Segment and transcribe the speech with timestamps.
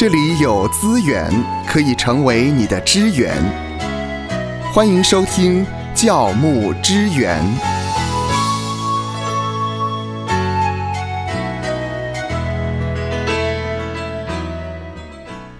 [0.00, 1.30] 这里有资源
[1.66, 3.36] 可以成为你的支援。
[4.72, 5.62] 欢迎收听
[5.94, 7.38] 教牧支援。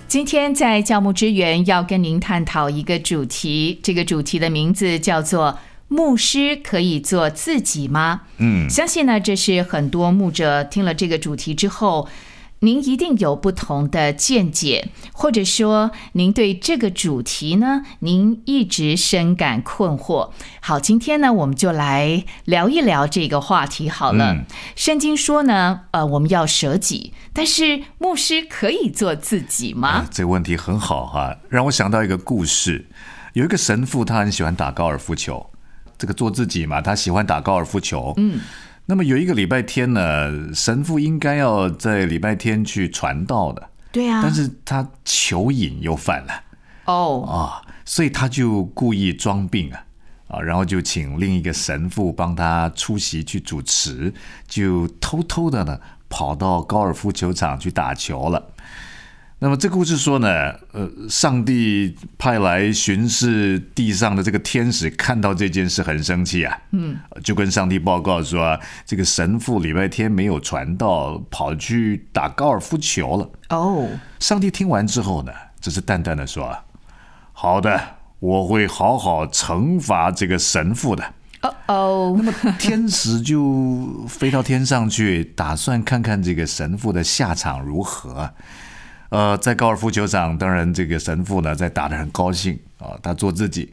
[0.08, 12.08] 今天在教牧支援要跟您探讨一个主题，这个主题的名字叫做“牧师可以做自己吗？”嗯，相信呢，这是很多牧者听了这个主题之后，
[12.62, 20.30] 您一定有不同的见解，或者说您对这个主题呢，您一直深感困惑。
[20.60, 24.34] 好，今天呢，我们就来聊一聊这个话题好了。
[24.34, 24.44] 嗯
[24.76, 30.08] 圣经说呢，呃，我们要舍己，但是牧师可以做自己吗啊？
[30.10, 32.86] 这个问题很好哈、让我想到一个故事。
[33.32, 35.50] 有一个神父，他很喜欢打高尔夫球，
[35.96, 38.12] 这个做自己嘛，他喜欢打高尔夫球。
[38.16, 38.40] 嗯，
[38.90, 46.42] 那么有一个礼拜天呢，神父应该要在礼拜天去传道的，对啊，但是他球瘾又犯了
[46.86, 49.84] 哦，啊，所以他就故意装病啊。
[50.26, 54.12] 啊，然后就请另一个神父帮他出席去主持，
[54.48, 58.52] 就偷偷的呢跑到高尔夫球场去打球了。
[59.42, 60.28] 那么这故事说呢，
[60.72, 66.94] 呃，上帝派来巡视地上的这个天使看到这件事很生气啊，嗯，
[67.24, 73.30] 就跟上帝报告说，这个神父礼拜天没有传道，跑去打高尔夫球了。
[73.48, 73.88] 哦，
[74.18, 76.54] 上帝听完之后呢，只是淡淡的说
[77.32, 77.80] ：“好的，
[78.18, 81.02] 我会好好惩罚这个神父的。”
[81.40, 88.34] 哦哦，那么天使就飞到天上去，打算看看这个神父的下场如何。
[89.10, 93.72] 呃，在高尔夫球场，当然这个神父呢在打得很高兴啊、他做自己。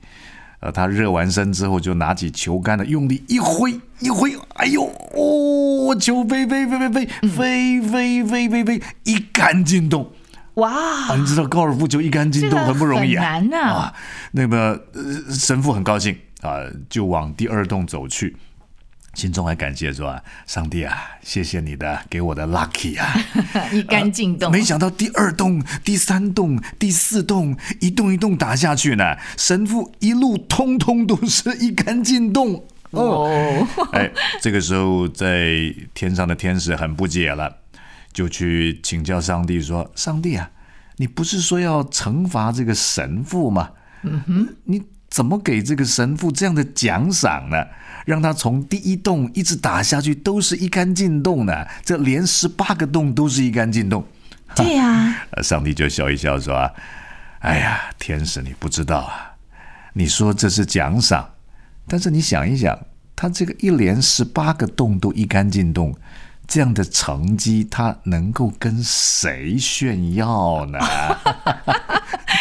[0.60, 10.12] 呃，他热完身之后，就拿起球杆呢，用力一挥一挥，哎呦哦，球飞飞飞飞飞飞飞飞飞飞，一杆进洞。
[10.56, 13.94] 哇啊，，你知道高尔夫球一杆进洞很不容易啊，很难啊啊。
[14.32, 18.36] 那么、呃、神父很高兴啊、就往第二洞走去，
[19.18, 23.20] 心中还感谢说啊：“上帝啊，谢谢你的给我的 lucky 啊！
[23.74, 37.52] 一杆进洞，没想到第二洞、第三洞、第四洞，一洞一洞打下去呢，神父一路通通都是一杆进洞。”哦，哎，这个时候在天上的天使很不解了，
[38.14, 40.52] 就去请教上帝说：“上帝啊，
[40.98, 43.72] 你不是说要惩罚这个神父吗？
[44.04, 44.84] 嗯哼，你
[45.18, 47.58] 怎么给这个神父这样的奖赏呢？
[48.06, 51.66] 让他从第一洞一直打下去，都是一杆进洞呢？
[51.84, 54.06] 这连十八个洞都是一杆进洞。”
[54.56, 56.72] 对呀，呃 上帝就笑一笑说啊
[57.42, 59.34] ：“哎呀，天使你不知道啊，
[59.94, 61.28] 你说这是奖赏，
[61.88, 62.78] 但是你想一想，
[63.16, 65.96] 他这个一连十八个洞都一杆进洞，
[66.48, 70.80] 这样的成绩，他能够跟谁炫耀呢？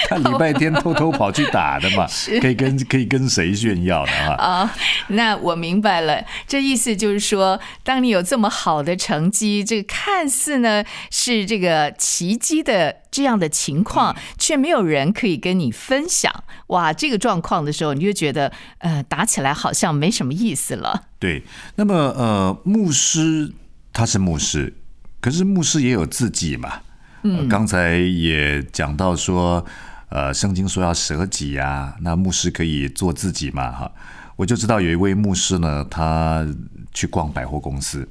[0.08, 2.06] 他礼拜天偷偷跑去打的嘛，
[2.40, 4.12] 可以跟可以跟谁炫耀呢？
[4.12, 4.74] 哈、啊，
[5.08, 16.32] 那我明白了，这意思就是说，当你有这么好的成绩，这个看似呢是这个奇迹的这样的情况，却没有人可以跟你分享，
[16.68, 21.02] 哇，这个状况的时候，你就觉得，呃，打起来好像没什么意思了。
[21.18, 21.42] 对，
[21.74, 23.52] 那么呃，牧师
[23.96, 24.74] 他是牧师，
[25.22, 26.82] 可是牧师也有自己嘛。
[27.22, 29.64] 嗯、刚才也讲到说，
[30.10, 33.90] 呃，圣经说要舍己啊，那牧师可以做自己嘛，哈。
[34.36, 36.46] 我就知道有一位牧师呢，他
[36.92, 38.06] 去逛百货公司，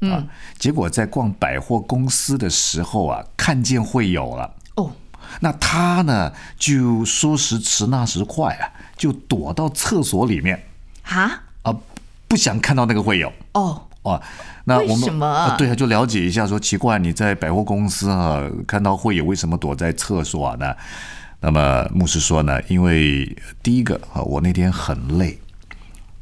[0.00, 0.22] 啊，
[0.58, 4.54] 结果在逛百货公司的时候啊，看见会友了。
[4.74, 4.92] 哦，
[5.40, 8.68] 那他呢，就说时迟那时快啊，
[8.98, 10.62] 就躲到厕所里面
[11.04, 11.74] 啊，啊，
[12.28, 13.32] 不想看到那个会友。
[13.54, 14.20] 哦，哦，
[14.64, 20.74] 那我们为什么啊对啊，就了解一下，说奇怪，你在百货公司啊看到会友，为什么躲在厕所啊呢？
[21.40, 25.38] 那么牧师说呢，因为第一个啊，我那天很累。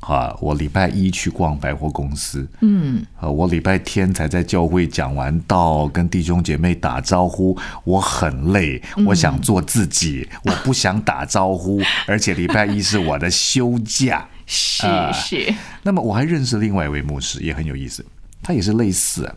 [0.01, 15.55] 啊，我礼拜一去逛百货公司，嗯，啊，我礼拜天才在教会讲完道，跟弟兄姐妹打招呼，我很累，我想做自己，我不想打招呼， 而且礼拜一是我的休假，是啊是，
[15.85, 18.05] 那么我还认识另外一位牧师，也很有意思，
[18.43, 19.25] 他也是类似。
[19.25, 19.35] 啊，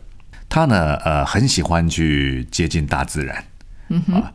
[0.48, 3.44] 他呢呃很喜欢去接近大自然，
[3.90, 4.32] 嗯啊，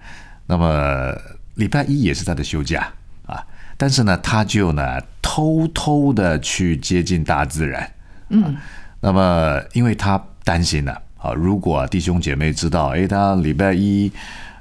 [0.48, 1.14] 那么
[1.56, 2.88] 礼拜一也是他的休假
[3.26, 3.46] 啊，
[3.76, 7.92] 但是呢他就呢偷偷的去接近大自然，
[8.30, 8.56] 嗯，
[9.02, 14.10] 那么因为他担心呢啊，如果弟兄姐妹知道，哎，他礼拜一。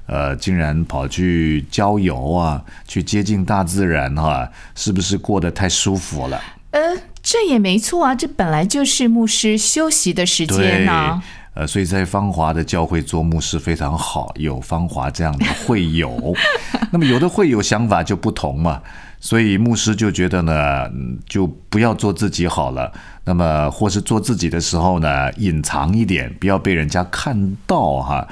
[0.09, 6.41] 呃，竟然跑去郊游啊，去接近大自然哈、是不是过得太舒服了？
[6.71, 6.81] 呃，
[7.23, 11.23] 这也没错啊，这本来就是牧师休息的时间呢、
[11.55, 16.35] 呃，所以在芳华的教会做牧师非常好，有芳华这样的会友。
[16.91, 18.81] 那么有的会友想法就不同嘛，
[19.21, 22.91] 所以牧师就觉得呢，嗯就不要做自己好了。
[23.25, 28.27] 那么或是做自己的时候呢，隐藏一点，不要被人家看到哈。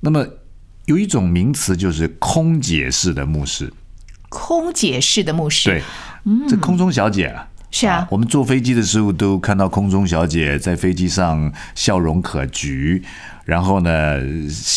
[0.00, 0.26] 那么
[0.86, 3.72] 有一种名词就是空姐式的牧师，
[4.28, 5.82] 空姐式的牧师，对，
[6.48, 7.48] 这空中小姐啊。
[7.72, 13.02] 是啊，我们坐飞机的时候都看到空中小姐在飞机上笑容可掬。
[13.44, 14.18] 然后呢，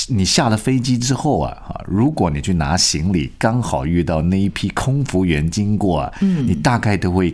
[0.09, 7.33] 你下了飞机之后啊，啊，如果你去拿行李，刚好遇到那一批空服员经过啊，嗯，你大概都会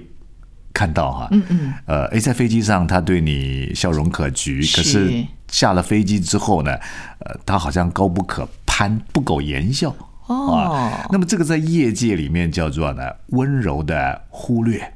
[0.71, 6.73] 看到哈，嗯嗯，呃，诶，在飞机上他对你笑容可掬，可是是下了飞机之后呢，
[7.19, 9.95] 呃，他好像高不可攀，不苟言笑。
[10.27, 14.91] 哦啊，那么这个在业界里面叫做呢温柔的忽略。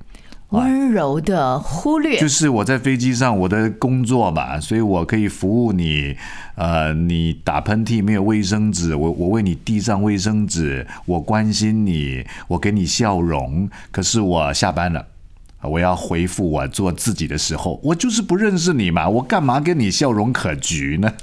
[0.50, 6.18] 温柔的忽略，就是我在飞机上我的工作嘛，所以我可以服务你。
[6.56, 13.70] 呃，你打喷嚏没有卫生纸，我我为你递上卫生纸，我关心你，我给你笑容。
[13.92, 15.06] 可是我下班了，
[15.62, 21.14] 我要回复我做自己的时候，我就是不认识你嘛，我干嘛跟你笑容可掬呢？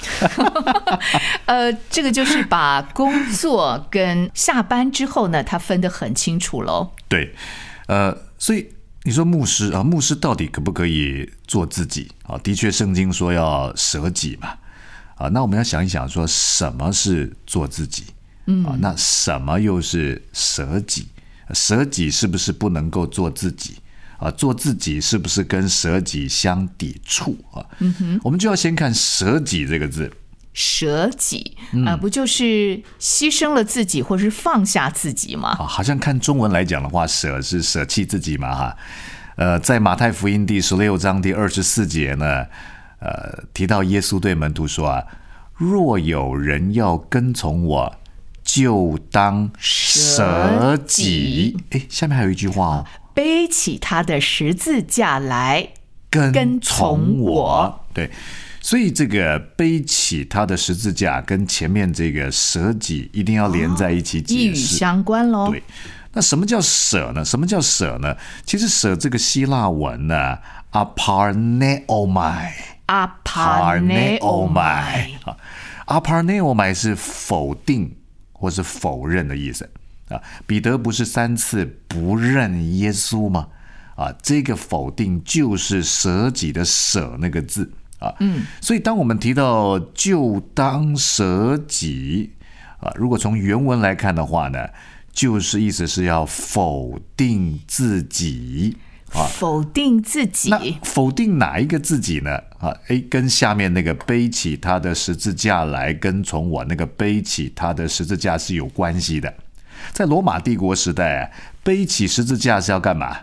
[1.46, 6.90] 呃，这个就是把工作跟下班之后呢，他分得很清楚喽。
[7.08, 7.34] 对，
[7.86, 8.68] 呃，所以
[9.04, 12.36] 你说牧师啊，牧师到底可不可以做自己啊？
[12.38, 14.54] 的确，圣经说要舍己嘛，
[15.16, 18.04] 啊，那我们要想一想，说什么是做自己？
[18.46, 21.08] 嗯，啊，那什么又是舍己？
[21.54, 23.76] 舍己是不是不能够做自己？
[24.18, 27.64] 啊，做自己是不是跟舍己相抵触啊？
[27.78, 30.12] 嗯哼，我们就要先看舍己这个字。
[30.52, 31.54] 舍己
[31.84, 35.50] 啊、不就是牺牲了自己，或是放下自己吗？
[35.50, 38.76] 啊，好像看中文来讲的话，舍是舍弃自己嘛，哈。
[39.36, 42.46] 呃，在马太福音第十六章第二十四节呢，
[43.00, 45.04] 呃，提到耶稣对门徒说啊
[45.58, 47.94] ：“若有人要跟从我，
[48.42, 52.86] 就当舍己。”哎，下面还有一句话哦，
[53.16, 55.70] 背起他的十字架来，
[56.10, 57.84] 跟跟从从我我。
[57.94, 58.10] 对，
[58.60, 64.76] 所以这个背起他的十字架跟前面这个舍己一定要连在一起一语解释。
[64.76, 65.48] 相关喽。
[65.50, 65.62] 对，
[66.12, 67.24] 那什么叫舍呢？
[67.24, 68.14] 什么叫舍呢？
[68.44, 70.36] 其实舍这个希腊文呢
[71.32, 72.54] 内欧麦，
[72.84, 73.16] 啊
[75.86, 77.96] ，aparneomai 是否定
[78.34, 79.66] 或是否认的意思
[80.08, 80.20] 啊。
[80.46, 83.48] 彼得不是三次不认耶稣吗？
[83.96, 88.14] 啊，这个否定就是舍己的舍那个字啊。
[88.20, 92.32] 嗯，所以当我们提到就当舍己
[92.78, 94.68] 啊，如果从原文来看的话呢，
[95.12, 98.76] 就是意思是要否定自己。
[99.14, 102.36] 啊否定自己那否定哪一个自己呢？
[102.58, 109.32] 啊，诶，跟下面那个背起他的十字架来跟从我，那个背起他的十字架是有关系的。
[109.92, 111.30] 在罗马帝国时代啊，
[111.62, 113.18] 背起十字架是要干嘛？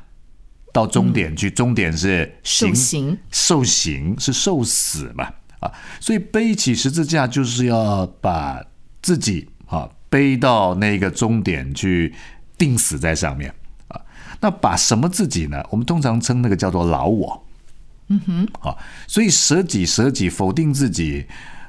[0.71, 5.31] 到终点去，终点是受刑受刑是受死嘛？
[5.59, 8.59] 啊，所以背起十字架就是要把
[9.01, 12.13] 自己啊背到那个终点去，
[12.57, 13.53] 定死在上面
[13.87, 14.01] 啊。
[14.41, 15.63] 那把什么自己呢？
[15.69, 17.45] 我们通常称那个叫做老我。
[18.07, 18.75] 嗯哼，啊，
[19.07, 21.25] 所以舍己舍己，否定自己，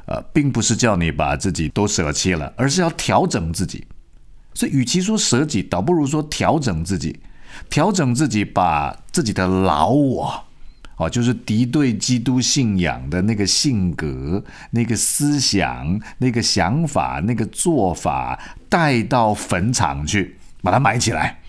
[0.06, 3.86] 呃，并不是叫你把自己都舍弃了，而是要调整自己。
[4.54, 7.18] 所以，与其说舍己，倒不如说调整自己，
[7.68, 10.44] 调整自己，把自己的老我，
[10.96, 21.40] 哦，就是敌对基督信仰的那个性格、那个思想、那个想法、那个做法，带到坟场去，把它埋起来。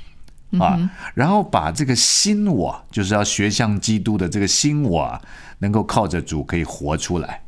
[0.59, 5.21] 啊，然后把这个新我，就是要学像基督的这个新我啊，
[5.59, 7.41] 能够靠着主可以活出来，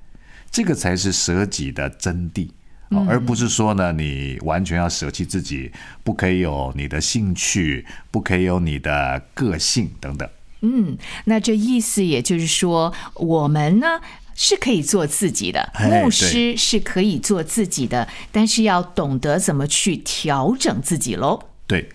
[0.51, 2.49] 这个才是舍己的真谛。
[2.89, 5.71] 啊而不是说呢，你完全要舍弃自己，
[6.03, 10.29] 不可以有你的兴趣，不可以有你的个性等等。
[10.61, 13.99] 嗯，那这意思也就是说，我们呢
[14.33, 21.39] 是可以做自己的，哎牧师是可以做自己的，但是要懂得怎么去调整自己喽。
[21.67, 21.89] 对，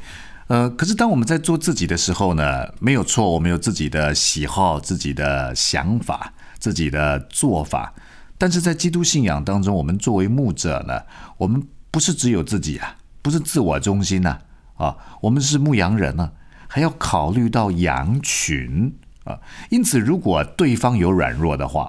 [0.48, 7.94] 呃，可是当我们在做自己的时候呢，没有错，我们有自己的喜好、自己的想法、自己的做法。
[8.42, 11.00] 但是在基督信仰当中，我们作为牧者呢，
[11.38, 14.36] 我们不是只有自己啊，不是自我中心呐、
[14.74, 16.32] 啊，我们是牧羊人呢、
[16.66, 19.38] 还要考虑到羊群啊。
[19.70, 21.88] 因此，如果对方有软弱的话，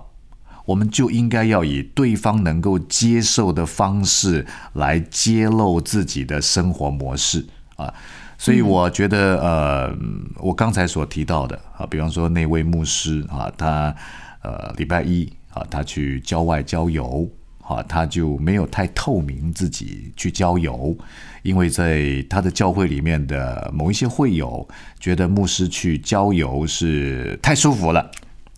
[0.66, 7.92] 我们就应该要以对方能够接受的方式来揭露自己的生活模式啊。
[8.38, 9.98] 所以我觉得，呃，
[10.38, 13.96] 我刚才所提到的啊，比方说那位牧师啊，他
[14.44, 17.30] 呃礼拜一啊，他去郊外郊游
[17.60, 20.96] 啊，他就没有太透明自己去郊游，
[21.44, 24.68] 因为在他的教会里面的某一些会友
[25.00, 28.12] 觉得牧师去郊游是太舒服了。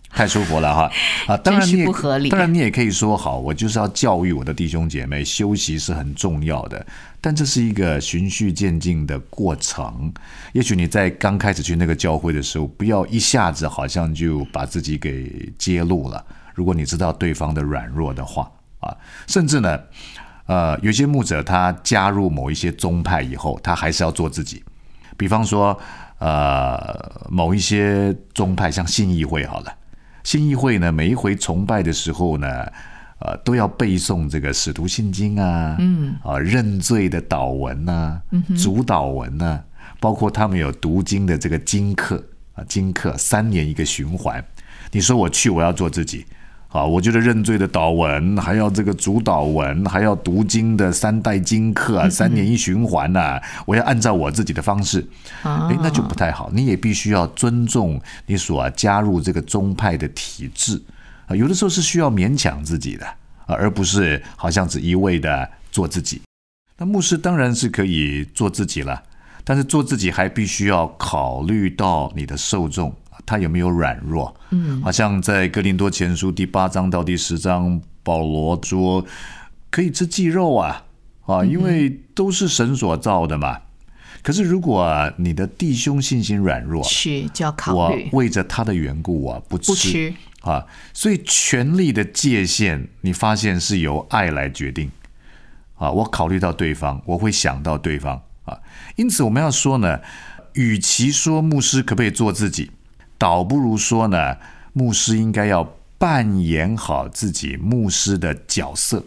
[0.08, 0.90] 太舒服了哈
[1.26, 1.36] 啊！
[1.36, 6.86] 当然你也不合理当然你也可以说好，我就是要教育我的弟兄姐妹，休息是很重要的，
[7.20, 10.10] 但这是一个循序渐进的过程。
[10.54, 16.24] 也许你在刚开始去那个教会的时候，不要一下子好像就把自己给揭露了。
[16.56, 18.96] 如果你知道对方的软弱的话啊，
[19.26, 19.78] 甚至呢，
[20.46, 24.64] 呃，有些牧者他加入某一些宗派以后，他还是要做自己。
[25.18, 25.78] 比方说，
[26.18, 29.76] 呃，某一些宗派像信义会好了。
[30.24, 32.48] 信义会呢，每一回崇拜的时候呢，
[33.18, 39.62] 呃，都要背诵这个《使徒信经》啊，嗯，啊，认罪的祷文呐、嗯主祷文呐、
[40.00, 44.42] 包括他们有读经的这个经课啊，经课三年一个循环。
[44.92, 46.24] 你说我去，我要做自己。
[46.68, 55.06] 啊，我觉得认罪的祷文，还要这个主祷文，还要读经的三代经课啊，三年一循环呐、我要按照我自己的方式，
[55.42, 56.50] 啊诶，那就不太好。
[56.52, 60.82] 你也必须要尊重你所、啊、加入这个宗派的体制
[61.26, 63.06] 啊，有的时候是需要勉强自己的
[63.46, 66.20] 啊，而不是好像只一味的做自己。
[66.76, 69.02] 那牧师当然是可以做自己了，
[69.44, 72.94] 但是做自己还必须要考虑到你的受众。
[73.26, 74.34] 他有没有软弱？
[74.50, 79.04] 嗯，好像在哥林多前书第八章到第十章，保罗说
[79.68, 80.84] 可以吃鸡肉啊，
[81.26, 83.62] 啊，因为都是神所造的嘛。
[84.22, 94.90] 可是如果、啊、你的弟兄信心软弱，是就要考我为着他的缘故啊，不吃不吃啊，所以权力的界限，你发现是由爱来决定
[95.76, 95.90] 啊。
[95.90, 98.58] 我考虑到对方，我会想到对方啊。
[98.96, 100.00] 因此，我们要说呢，
[100.54, 102.72] 与其说牧师可不可以做自己，
[103.18, 104.36] 倒不如说呢，
[104.72, 109.04] 牧师应该要扮演好自己牧师的角色。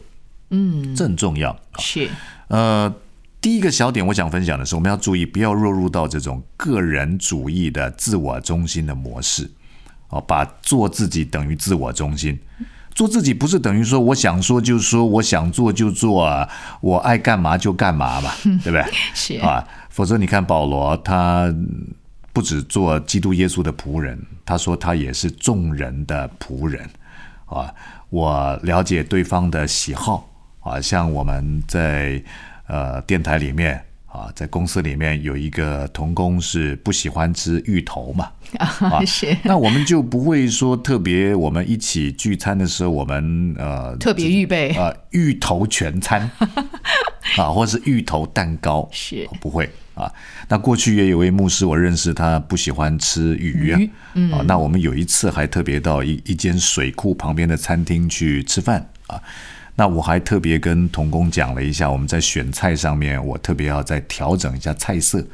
[0.50, 1.56] 嗯，这很重要。
[1.78, 2.10] 是
[2.48, 2.92] 呃，
[3.40, 9.50] 第一个小点我想分享的是，我们要注意不要落入到这种个人主义的自我中心的模式，
[10.10, 12.40] 哦，把做自己等于自我中心。
[12.96, 16.50] 做自己不是等于说我想说就说，我想做就做啊，
[16.82, 18.84] 我爱干嘛就干嘛嘛，对不对？
[19.14, 21.54] 是啊，否则你看保罗，他
[22.40, 26.90] 不止做基督耶稣的仆人，他说他也是众人的仆人
[27.46, 27.70] 啊。
[28.10, 30.26] 我了解对方的喜好
[30.62, 32.24] 啊，像我们在
[32.68, 39.38] 呃电台里面啊，在公司里面有一个童工是不喜欢吃芋头嘛， 啊是。
[39.44, 44.70] 那我们就不会说特别，我们一起聚餐的时候，我们呃特别预备。
[44.72, 46.30] 呃芋头全餐。
[47.38, 48.90] 啊，或是芋头蛋糕。
[48.92, 49.30] 是。
[49.40, 49.70] 不会。
[49.94, 50.12] 啊。
[50.48, 54.32] 那过去也有位牧师，我认识他不喜欢吃鱼啊，鱼嗯。
[54.32, 58.90] 啊，那我们有一次还特别到一一间水库旁边的餐厅去吃饭。
[59.06, 59.22] 啊。
[59.80, 65.26] 那我还特别跟童工讲了一下，我们在选菜上面，我特别要再调整一下菜色，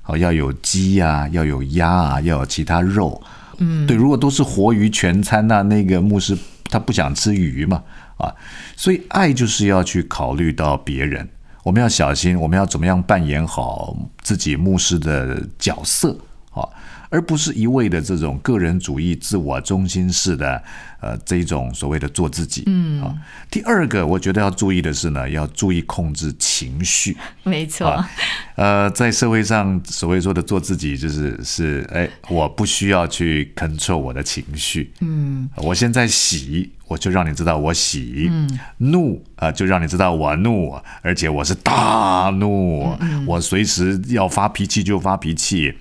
[0.00, 3.22] 好要有鸡啊，要有鸭啊，要有其他肉。
[3.58, 7.80] 嗯，对，如果都是活鱼全餐那那个牧师他不想吃鱼嘛，
[8.16, 8.34] 啊，
[8.74, 11.28] 所以爱就是要去考虑到别人，
[11.62, 16.18] 我们要小心，我们要怎么样扮演好自己牧师的角色
[16.50, 16.66] 啊，
[17.12, 20.62] 而不是一味的这种个人主义、自我中心式的
[20.98, 22.62] 呃这一种所谓的做自己。
[22.66, 23.14] 嗯啊，
[23.50, 27.14] 第二个我觉得要注意的是呢，要注意控制情绪。
[27.44, 28.10] 没错啊，
[28.56, 34.90] 呃，在社会上所谓说的做自己，就是是哎，我不需要去 control 我的情绪。
[35.00, 38.26] 嗯，我现在喜，我就让你知道我喜。
[38.30, 45.74] 嗯，怒啊、就让你知道我怒，而且我是大怒，我随时要发脾气就发脾气。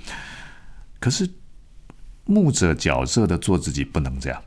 [1.02, 1.30] 可是
[2.24, 4.42] 牧者角色的做自己不能这样。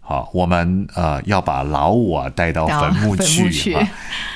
[0.00, 3.72] 好，我们呃要把老我带到到坟墓去。
[3.74, 3.88] 啊，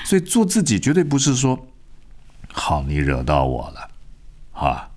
[0.04, 1.68] 所以做自己绝对不是说，
[2.50, 3.90] 好你惹到我了，
[4.52, 4.88] 啊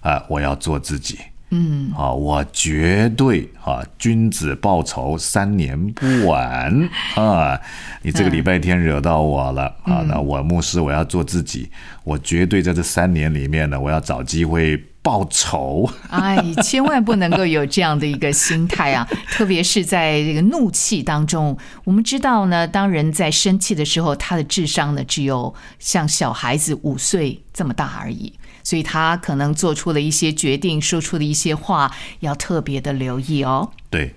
[0.00, 1.18] 啊，我要做自己，
[1.50, 6.88] 嗯，啊，我绝对啊，君子报仇，三年不晚。
[7.16, 7.60] 啊！
[8.00, 9.64] 你这个礼拜天惹到我了。
[9.82, 11.70] 啊，那我牧师我要做自己，
[12.02, 15.86] 我绝对在这三年里面呢，我要找机会报仇。
[16.08, 19.06] 哎，千万不能够有这样的一个心态啊！
[19.30, 28.32] 特别是在这个怒气当中，我们知道呢，当人在生气的时候，他的智商呢只有像小孩子五岁这么大而已，
[28.62, 33.70] 所以他可能做出了一些决定，说出的一些话，要特别的留意哦。
[33.90, 34.14] 对，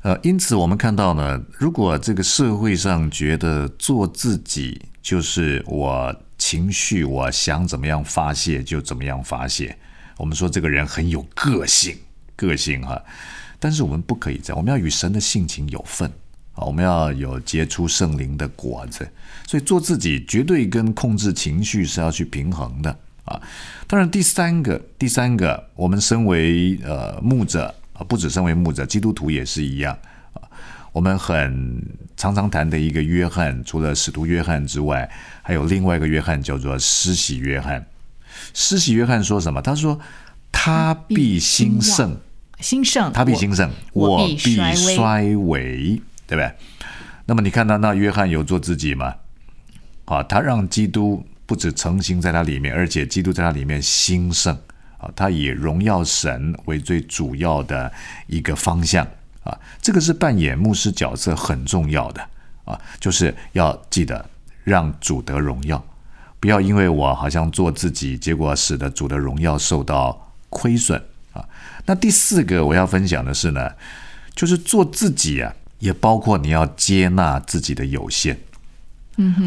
[0.00, 9.76] 呃，因此我们看到呢，如果这个社会上觉得做自己就是我情绪，我想怎么样发泄就怎么样发泄，
[10.22, 11.96] 我们说这个人很有个性，
[12.36, 13.02] 个性哈，
[13.58, 16.08] 但是我们不可以这样，我们要与神的性情有份
[16.54, 19.10] 啊，我们要有结出圣灵的果子，
[19.48, 23.42] 所以做自己绝对跟控制情绪是要去平衡的啊。
[23.88, 29.92] 当然，第三个，第三个，我们身为呃牧者啊，不止身为牧者，基督徒也是一样
[30.34, 30.46] 啊。
[30.92, 31.84] 我们很
[32.16, 35.10] 常常谈的一个约翰，除了使徒约翰之外，
[35.42, 37.84] 还有另外一个约翰叫做施洗约翰。
[38.54, 39.60] 施洗约翰说什么？
[39.62, 39.98] 他说
[40.52, 42.16] ：“他必兴盛，
[42.60, 46.52] 兴盛，他必兴盛，我我必衰微衰微，对不对？
[47.26, 49.14] 那么你看到那约翰有做自己吗？
[50.04, 54.54] 啊，他让基督不止成型在他里面，而且基督在他里面兴盛
[54.98, 57.90] 啊，他以荣耀神为最主要的
[58.26, 59.06] 一个方向
[59.44, 62.22] 啊，这个是扮演牧师角色很重要的
[62.64, 64.28] 啊，就是要记得
[64.64, 65.82] 让主得荣耀，
[66.42, 71.00] 不要因为我好像做自己，结果使得主的荣耀受到亏损
[71.32, 71.44] 啊。
[71.86, 73.70] 那第四个我要分享的是呢，
[74.34, 78.36] 就是做自己啊，也包括你要接纳自己的有限。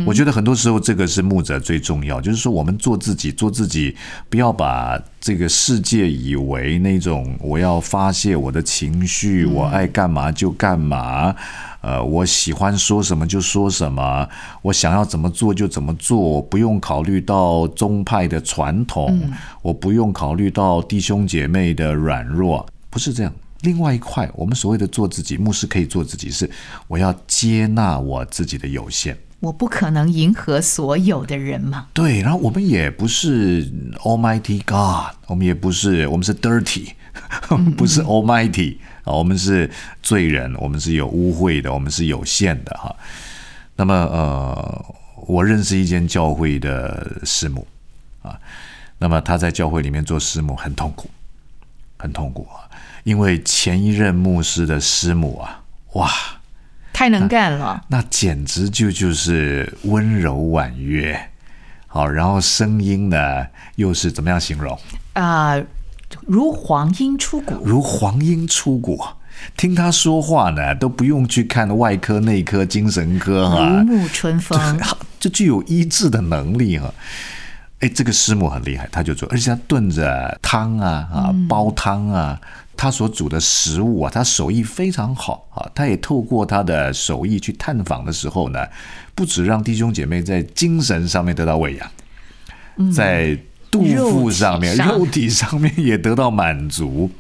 [0.06, 3.94] 我觉得很多时候这个是牧者最重要，就是说我们做自己，做自己，
[4.30, 11.36] 不要把这个世界以为那种我要发泄我的情绪，我爱干嘛就干嘛，
[11.86, 14.28] 呃，我喜欢说什么就说什么，
[14.64, 19.22] 我想要怎么做就怎么做，我不用考虑到宗派的传统，
[19.62, 23.32] 我不用考虑到弟兄姐妹的软弱，不是这样。
[23.62, 26.50] 另外一块，我们所谓的做自己，牧师可以做自己，是
[26.88, 29.16] 我要接纳我自己的有限。
[29.42, 31.86] 我不可能迎合所有的人嘛。
[31.94, 36.94] 对，然后我们也不是 Almighty God，我们也不是，我们是 dirty，
[37.78, 39.72] 不是 Almighty 啊，我们是
[40.04, 42.94] 罪人，我们是有污秽的，我们是有限的哈。
[43.78, 44.86] 那么呃，
[45.28, 47.66] 我认识一间教会的师母
[48.22, 48.38] 啊，
[48.98, 51.10] 那么他在教会里面做师母很痛苦，
[51.98, 52.68] 很痛苦啊，
[53.06, 56.12] 因为前一任牧师的师母啊，哇。
[56.94, 61.30] 太能干了，那简直就就是温柔婉约，
[61.88, 64.80] 好，然后声音呢又是怎么样形容？
[65.12, 65.62] 啊、
[66.22, 69.00] 如黄莺出谷，如黄莺出谷。
[69.58, 74.80] 听他说话呢，都不用去看外科、内科、精神科如哈，沐春风。
[75.20, 76.94] 就 具有医治的能力哈。
[77.82, 82.40] 哎，这个师母很厉害，他就做，而且他炖着汤啊啊，煲汤啊，
[82.78, 85.70] 他所煮的食物啊，他手艺非常好啊。
[85.76, 88.66] 他也透过他的手艺去探访的时候呢，
[89.14, 93.38] 不止让弟兄姐妹在精神上面得到喂养，在
[93.76, 97.12] 肚腹上面、肉体上面也得到满足。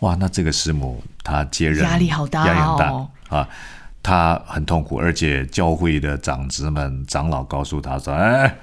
[0.00, 3.48] 哇，那这个师母她接任压力好大压力很大哦啊，
[4.02, 8.56] 她很痛苦，而且教会的长子们、长老告诉她说：“哎，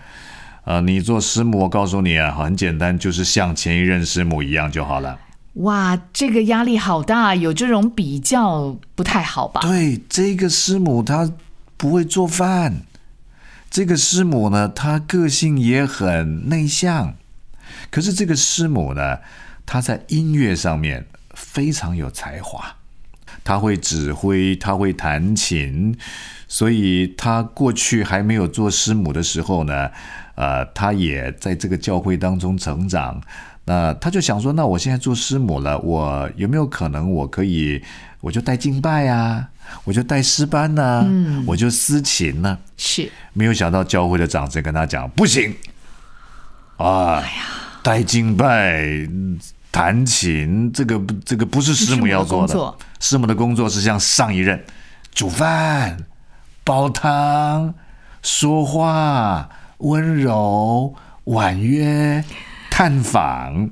[0.66, 5.18] 呃，你做师母，我告诉你啊，很简单，就是像前一任师母一样就好了。
[5.56, 9.62] 哇，这个压力好大，有这种比较不太好吧？
[9.62, 11.32] 对，这个师母她
[11.78, 12.84] 不会做饭，
[13.70, 17.16] 这个师母呢，她个性也很内向，
[17.94, 19.20] 可是这个师母呢，
[19.68, 22.76] 她在音乐上面非常有才华，
[23.44, 25.96] 她会指挥，她会弹琴，
[26.48, 29.92] 所以她过去还没有做师母的时候呢，
[30.34, 33.22] 呃，她也在这个教会当中成长。
[33.66, 37.82] 那他就想说，那我现在做师母了，我有没有可能我可以，
[38.22, 39.48] 我就带敬拜啊，
[39.84, 41.06] 我就带诗班呐、
[41.46, 43.10] 我就私琴呢、是。
[43.34, 45.56] 没有想到教会的长者跟他讲不行。
[46.76, 47.24] 啊，
[47.84, 48.80] 带敬拜、
[49.12, 52.80] 嗯弹琴，这个不这个不是师母要做的师母的工作。
[53.00, 54.64] 师母的工作是像上一任
[55.14, 55.98] 煮饭、
[56.64, 57.74] 煲汤、
[58.22, 60.94] 说话、温柔、
[61.26, 62.24] 婉约、
[62.70, 63.70] 探访。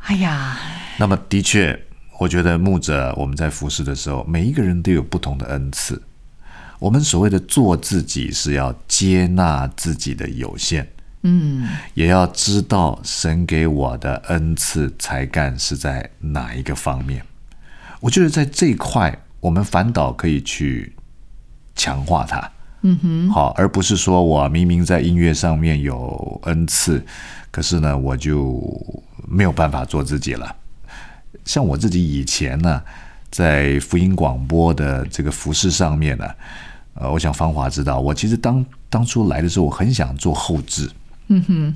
[0.00, 0.58] 哎呀，
[0.98, 1.82] 那么的确，
[2.18, 6.02] 我觉得牧者我们在服侍的时候，每一个人都有不同的恩赐。
[6.78, 10.86] 我们所谓的做自己，是要接纳自己的有限，
[11.26, 17.24] 嗯，也要知道神给我的恩赐才干是在哪一个方面。
[18.00, 20.94] 我觉得在这一块，我们反倒可以去
[21.74, 22.50] 强化它。
[22.82, 27.02] 嗯哼，好，而不是说我明明在音乐上面有恩赐，
[27.50, 28.62] 可是呢，我就
[29.26, 30.54] 没有办法做自己了。
[31.46, 32.82] 像我自己以前呢，
[33.30, 36.28] 在福音广播的这个服饰上面呢，
[36.96, 40.90] 呃，我想芳华知道，我其实当当初来的时候，我很想做后置，
[41.28, 41.74] 嗯哼，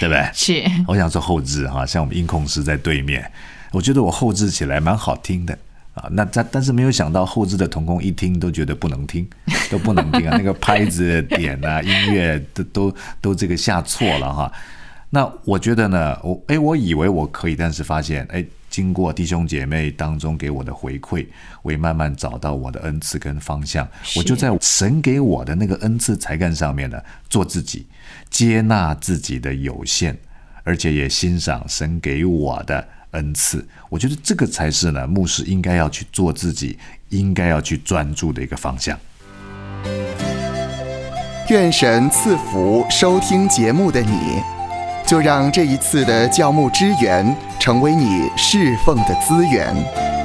[0.00, 0.28] 对不对？
[0.34, 3.30] 是我想说后置哈，像我们音控师在对面，
[3.72, 5.56] 我觉得我后置起来蛮好听的
[5.94, 6.08] 啊。
[6.12, 9.28] 那但但是没有想到后置的童工一听都觉得不能听，
[9.70, 14.52] 都不能听啊，那个拍子点啊， 音乐都都都这个下错了哈。
[15.10, 21.26] 那我觉得呢，我哎，我以为我可以，但是发现哎，其经过弟兄姐妹当中给我的回馈，
[21.62, 23.88] 我也慢慢找到我的恩赐跟方向。
[24.14, 27.86] 我就在神给我的那个恩赐才干上面呢，做自己，
[28.30, 30.16] 接纳自己的有限，
[30.62, 33.66] 而且也欣赏神给我的恩赐。
[33.88, 38.96] 我觉得这个才是呢，牧师应该要去做自己，应该要去专注的一个方向。
[41.48, 44.40] 愿神赐福收听节目的你，
[45.08, 50.17] 就让这一次的教牧支援成为你侍奉的资源。